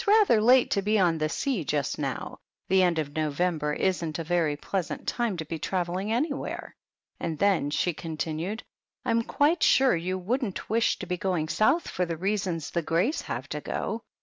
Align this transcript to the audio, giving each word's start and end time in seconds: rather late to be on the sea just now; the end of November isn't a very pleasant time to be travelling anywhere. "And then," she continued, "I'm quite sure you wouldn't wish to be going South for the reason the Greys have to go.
rather 0.07 0.41
late 0.41 0.71
to 0.71 0.81
be 0.81 0.97
on 0.97 1.19
the 1.19 1.29
sea 1.29 1.63
just 1.63 1.99
now; 1.99 2.35
the 2.67 2.81
end 2.81 2.97
of 2.97 3.15
November 3.15 3.71
isn't 3.73 4.17
a 4.17 4.23
very 4.23 4.55
pleasant 4.57 5.07
time 5.07 5.37
to 5.37 5.45
be 5.45 5.59
travelling 5.59 6.11
anywhere. 6.11 6.75
"And 7.19 7.37
then," 7.37 7.69
she 7.69 7.93
continued, 7.93 8.63
"I'm 9.05 9.21
quite 9.21 9.61
sure 9.61 9.95
you 9.95 10.17
wouldn't 10.17 10.71
wish 10.71 10.97
to 10.97 11.05
be 11.05 11.17
going 11.17 11.49
South 11.49 11.87
for 11.87 12.07
the 12.07 12.17
reason 12.17 12.59
the 12.73 12.81
Greys 12.81 13.21
have 13.21 13.47
to 13.49 13.61
go. 13.61 14.01